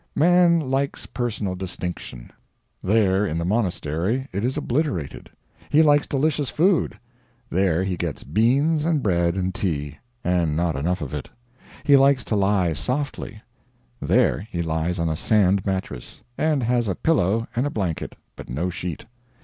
[0.15, 2.31] Man likes personal distinction
[2.81, 5.29] there in the monastery it is obliterated.
[5.69, 6.97] He likes delicious food
[7.51, 11.29] there he gets beans and bread and tea, and not enough of it.
[11.83, 13.43] He likes to lie softly
[14.01, 18.49] there he lies on a sand mattress, and has a pillow and a blanket, but
[18.49, 19.05] no sheet.